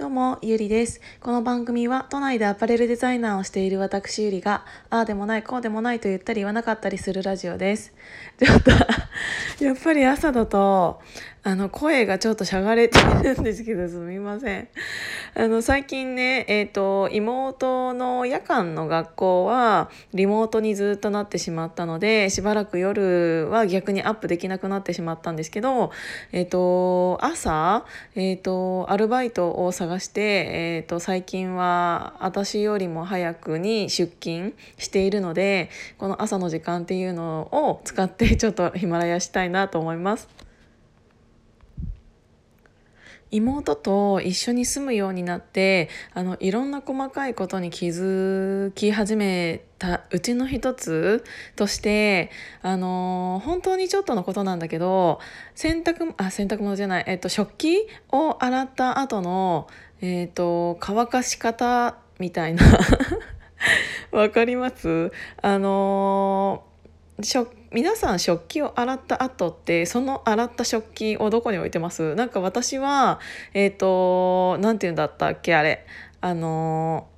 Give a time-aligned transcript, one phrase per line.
[0.00, 0.98] どうも、ゆりです。
[1.20, 7.92] この番組は都内でアパレルデザイナーをしている私ゆりが、ああでもない、こうでもないと言ったり言わなかったりするラジオです。
[8.42, 8.70] ちょっと
[9.62, 11.02] やっぱり朝だと、
[11.42, 14.68] あの、声がちょっとしゃがれてるんですけど、すみません。
[15.34, 25.92] あの、最近ね、えっ、ー、と、妹の夜間の学校は、リモートにずっとなってしまったので、しばらく夜は逆にアップできなくなってしまったんですけど、
[26.32, 40.49] えっ、ー、と、朝、えっ、ー、と、アルバイトを探して、えっ、と、最近は私よりも早くに出勤しているので、この朝の時間っていうのを使ってちょっとヒマラヤしたいなと思います。
[43.30, 51.24] 妹と一緒に住むようになってあのいろんな細かいことに気づき始めたうちの一つ
[51.56, 52.30] として
[52.62, 55.20] あの本当にちょっとのことなんだけど
[55.54, 59.68] 洗濯あ洗濯物じゃない、えっと、食器を洗った後の、
[60.00, 62.62] えっと、乾かし方みたいな。
[64.12, 65.12] わかります？
[65.40, 66.64] あの
[67.72, 72.14] 皆さん食器を洗った後ってその洗った食器をどこに置いてます？
[72.14, 73.20] なんか私は
[73.54, 75.86] えっ、ー、と何て言うんだったっけあれ。
[76.20, 77.08] あの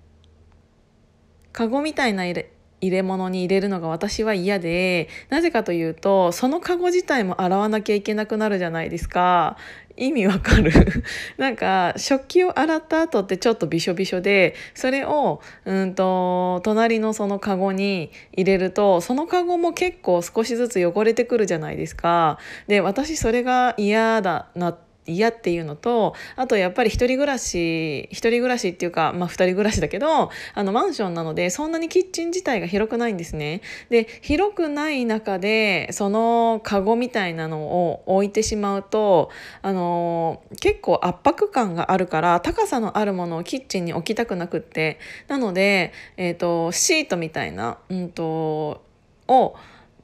[1.53, 9.57] カゴみたいな入れ入れ物に入れるのが私は嫌でなぜかというとそのカゴ自体も洗わなきゃいけなくなるじゃないですか。
[9.97, 10.73] 意味わかる？
[11.37, 22.39] なんか食器を洗った後ってちょっとびしょびしょでそれをうんと隣のそのカゴに入れるとそのカゴも結構少しずつ汚れてくるじゃないですか。
[22.69, 33.63] で私それが嫌だなって嫌っていうのとあとやっぱり一人暮らし一人暮らしっていうかまあ二人暮らしだけどあのマンションなのでそんなにキッチン自体が広くないんですね。
[33.91, 39.31] で広くない中でそのカゴみたいなのを置いてしまうと
[39.63, 48.83] あの結構圧迫感があるから高さのあるものをキッチンに置きたくなくってなので、えーと、シートみたいな、うんと
[49.29, 49.55] を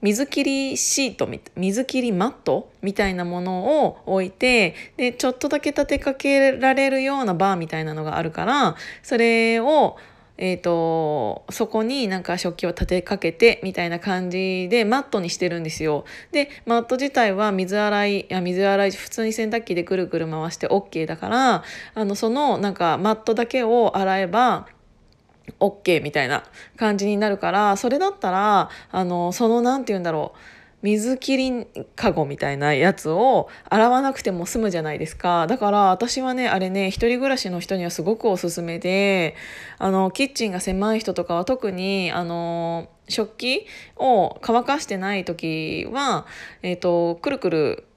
[0.00, 9.96] 水切りシート水切りマットみたいなものを置いてでちょっとだけ立てかけられるようなバーみたいなのがあるからそれを
[10.40, 16.04] えーと、そこになんか食器を立てかけてみたいな感じでマットにしてるんですよ。
[16.30, 21.64] でマット自体は水洗いいや水洗い普通に洗濯機でくるくる回して OK だから
[21.94, 24.68] あのそのなんかマットだけを洗えば
[25.60, 26.44] OK みたいな
[26.76, 30.38] 感じになるからそれだったらあのその何て言うんだろう
[30.82, 31.66] 水切り
[31.96, 35.48] かごみたいなやつを洗わなくても済むじゃないですか。
[35.48, 39.34] だから私はねあれね一人暮らしの人にはすごくおすすめで
[39.78, 43.66] あのキッチンが狭い人とかは特にあの食器
[43.96, 46.26] を乾かしてない時は、
[46.62, 47.87] えーとくるくる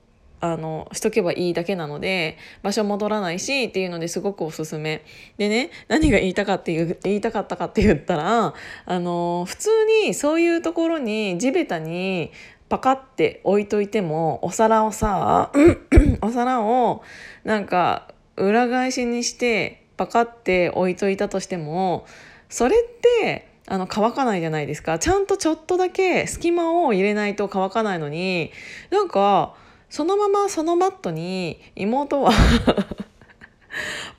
[0.41, 5.05] あのしとけばいいだけなので場所戻らないしっていうのですごくおすすめ。
[5.37, 8.53] でね何が言いたかっていう言いたかったかって言ったら
[8.85, 9.69] あの普通
[10.05, 12.31] にそういうところに地べたに
[12.69, 15.51] パカって置いといてもお皿をさ
[16.21, 17.03] お皿を
[17.43, 22.05] なんか裏返しにしてパカって置いといたとしても
[22.49, 24.99] それってあの乾かないじゃないですか。
[24.99, 28.51] ちゃんとちょっとだけ隙間を入れないと乾かないのに
[28.89, 29.55] なんか
[29.91, 32.31] そのままそのマットに妹は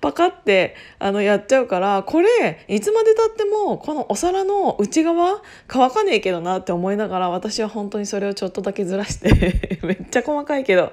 [0.03, 10.93] パカってあのやっちゃうからこれいつまでたってもこのお皿の内側乾かねえけどなって思いながら私は本当にそれをちょっとだけずらして めっちゃ細かいけど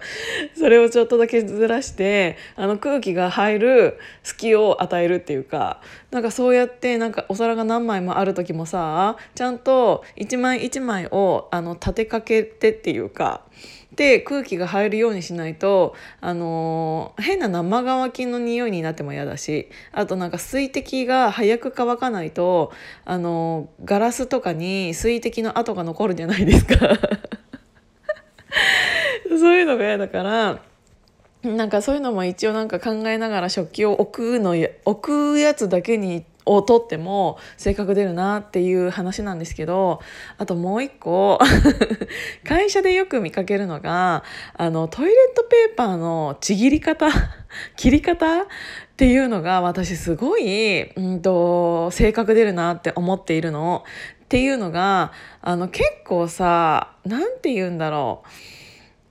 [0.58, 13.42] それをちょっとだけずらしてあの空気が入る隙を与えるっていうかなんかそうやってなんかお皿が何枚もある時もさちゃんと一枚一枚をあの立てかけてっていうか
[14.00, 22.72] で空気が入るようにしないとあのー、変な生乾きの匂いになっても嫌だしあとなんか水滴が早く乾かないと
[23.04, 26.78] あのー、ガラスとかに水滴の跡が残るじゃないですか。
[29.28, 30.62] そういうのが嫌だから
[31.44, 34.56] なんかそういうのも一応なんか考えながら食器を置くの
[34.86, 36.24] 置くやつだけに
[36.56, 40.02] を取っても性格出るなっていう話なんですけど
[40.38, 41.40] あともう一個
[42.44, 44.24] 会社でよく見かけるのが
[44.56, 47.08] あのトイレットペーパーのちぎり方
[47.78, 48.46] 切り方っ
[48.98, 53.86] ていうのが私すごい、うんと、性格出るなって思っているの。
[54.26, 55.12] っていうのが
[55.42, 58.30] あの結構さ何て言うんだろう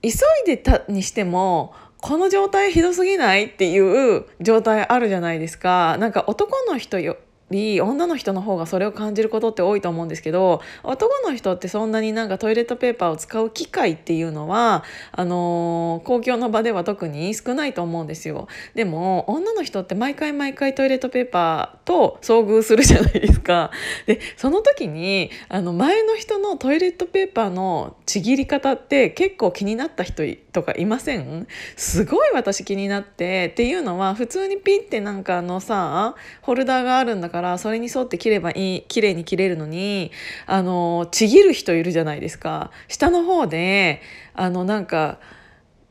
[0.01, 0.11] 急い
[0.45, 5.97] でたにしてもこの状態ひどすぎないっていう状態あるじゃないですか。
[5.99, 7.17] なんか男の人よ
[7.51, 18.47] り女の人の方がそれを感じることって多いと思うんですけど男の人ってそんなになんかトイレットペーパーを使う機会っていうのはあのー、公共の場では特に少ないと思うんですよ。
[18.75, 23.71] でも女の人って毎回毎回トイレットペーパーと遭遇するじゃないですか。
[24.05, 31.47] でその時にあの前の人のトイレットペーパーのちぎり方って結構気になった人とかいません？
[31.75, 40.11] すごい私気になってっていうのは普通にピッてなんかあのさホルダーがあるんだからからそれに沿って切ればいい綺麗に切れるのに
[40.45, 42.71] あのちぎる人いるじゃないですか。
[42.89, 44.01] 下の方で
[44.33, 45.19] あのなんか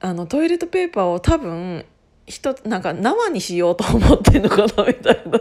[0.01, 1.87] あのトイレットペーパーを多分
[2.27, 5.41] 人なんか縄にしようと思ってんのかな みたいな。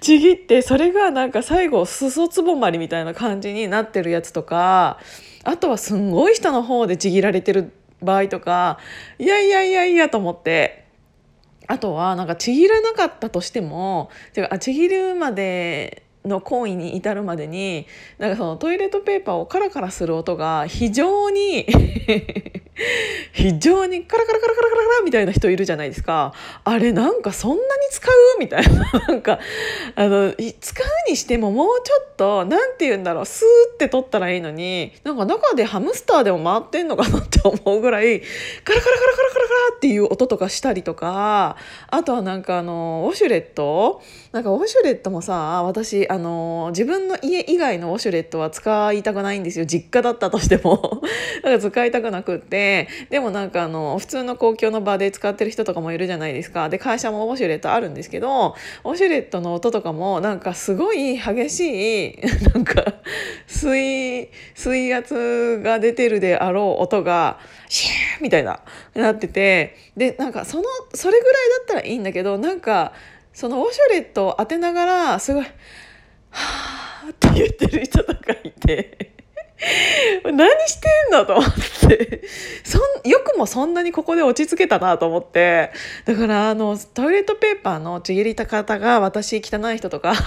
[0.00, 4.98] ちぎってそれがなんか最後裾つぼまりみたいな感じになってるやつとか
[5.44, 7.72] あとはすんごい下の方でちぎられてる
[8.02, 8.78] 場合とか
[9.18, 10.85] いやいやいやいやと思って。
[11.66, 17.86] あとはなんかちぎらなかったとしてもてかあちぎるまでの行為に至るまでに
[18.18, 21.66] なんかそのトイレットペーパーをカラカラする音が非常に
[23.32, 26.34] 非常にカラカラカラカラカラみたいな人いるじゃないですか。
[26.64, 28.90] あれなんかそんなに使うみたいな。
[29.08, 29.38] なんか
[29.94, 38.26] あの使うにしてももうちょっと何て言うんだろうスーって取ったらいいのになんか中でハムスターでも回ってんのかなって思うぐらいカ
[38.74, 41.56] ラカラカラカラカラカラっていう音とかしたりとか
[41.88, 44.02] あとはなんかあのウォシュレット？
[44.32, 49.64] なんかウォシュレットもさ私あの自分の家以外のウォシュレットは使いたくないんですよ。
[49.64, 51.00] 実家だったとしても。
[51.42, 52.88] だか使いたくなくって。
[53.08, 56.68] でもなんかあの普通の公共の場で使ってる人とかもいるじゃないですか。
[56.68, 58.25] で会社もウォシュレットあるんですけど
[58.84, 62.18] ウォシュレットの音とかもなんかすごい激しい
[62.54, 62.94] なんか
[63.46, 67.38] 水水圧が出てるであろう音が
[67.68, 68.60] シューみたいな
[68.94, 70.64] なっててでなんかその
[70.94, 72.92] それぐらいだったらいいんだけどなんか
[73.32, 75.44] そのウォシュレットを当てながらすごい
[76.30, 79.15] 「はあ」って言ってる人とかいて。
[80.24, 81.50] 何してんのと思っ
[81.88, 82.22] て。
[82.64, 85.70] そんよくもそんなにここで落ち着けたなと思って。
[86.04, 90.12] だからあのトイレットペーパーのちぎりた方が私汚い人とか。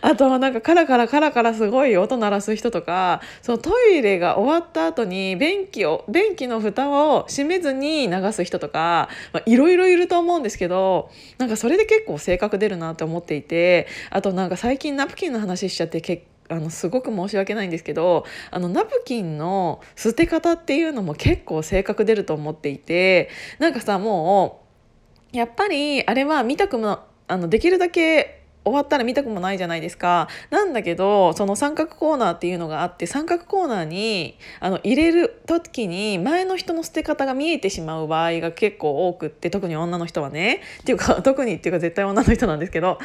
[0.00, 3.20] あとはなんかカラカラカラカラすごい音鳴らす人とか。
[3.42, 9.08] そのトイレが終わった後に便器を便器の蓋を閉めずに流す人とか。
[9.46, 13.86] いろいろいると思うんですけどなんかそれで結構性格出るなって思っていて。
[14.10, 23.28] あとなんか最近ナプキンの話しちゃって結構あのすごく申し訳ないんですけどあのナプキンの捨て方っていうのも結構性格出ると思っていて
[23.58, 24.62] なんかさも
[25.32, 30.28] うやっぱりあれは見たくもあのできるだけ終わったら見たくもないじゃないですか。
[30.50, 42.98] なんだけどその三角コーナーっていうのがあって三角コーナーにあの入れる時に前の人の捨て方が見えてしまう場合が結構多くって特に女の人はねっていうか 特にっていうか絶対女の人なんですけど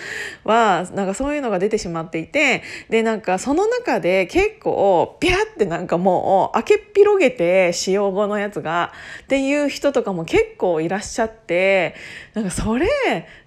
[0.44, 8.92] はなんかそういうのが出てしまっていてでなんかその中で結構ピャってなんかもう開けっ広げて使用後のやつが
[9.24, 11.96] っていう人とかも結構いらっしゃって
[12.34, 12.88] なんかそれ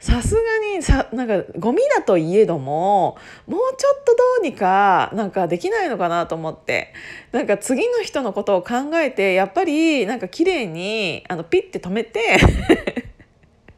[0.01, 0.41] さすが
[0.75, 3.17] にさなんかゴミだといえども
[3.47, 6.93] もうちょっとどうにかなんかできないのかなと思って。
[7.33, 12.37] なんか次の人のことを考えてやっぱりなんか綺麗にあのピッて止めて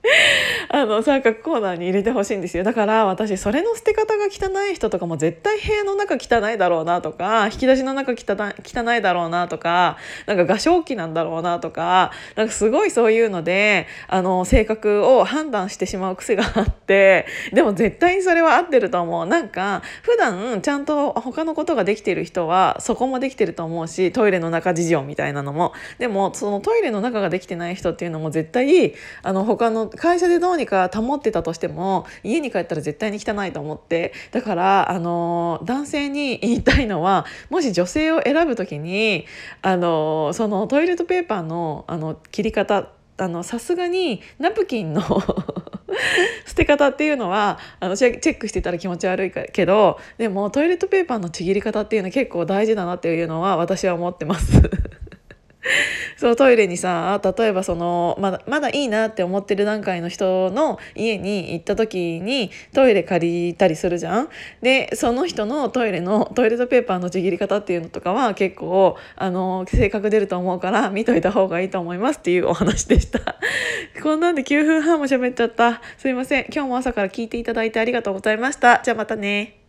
[0.68, 2.64] あの三角コーナーに入れてほしいんですよ。
[2.64, 9.96] だから私それの捨て方が汚い人とかも絶対部屋の中汚いだろうなとか引き出しの中汚いだろうなとか
[10.26, 19.26] なんか画商機なんだろうなとかなんかすごいそういうのであの性格を判断してしまう癖があってでも絶対にそれは合ってると思う。
[19.26, 25.73] なんか普段ちゃんと他のことができてる人はそこもできてると思うしトイレの中事情みたいなのも。
[25.99, 39.26] でもそのトイレの中ができてない人っていうのも絶対あの他の会社でどうにか保ってたとしても家に帰ったら絶対に汚いと思ってだからあの男性に言いたいのはもし女性を選ぶ時に
[39.62, 42.88] あのそのトイレットペーパーのあの切り方
[43.42, 45.02] さすがにナプキンの
[46.46, 54.60] 捨て方っていうのはあのチェックしてたら気持ち悪いけどでもトイレットペーパーのちぎり方っていうのは結構大事だなっていうのは私は思ってます。
[56.16, 64.28] そうトイレにさ例えばそのまだまだいいなって思ってる段階の人の家に行った時にトイレ借りたりするじゃん？
[64.62, 73.21] でその人のトイレのトイレットペーパーのちぎり方っていうのとかは結構あの性格出ると思うから見といた方がいいと思いますっていうお話でした。
[74.02, 75.80] こんなんで9分半も喋っちゃった。
[75.99, 76.47] すいません。
[76.52, 78.80] 今日も朝から聞いていただいてありがとうございました。
[78.85, 79.63] じゃあまたね。